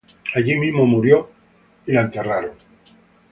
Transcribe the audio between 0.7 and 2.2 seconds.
murió y fue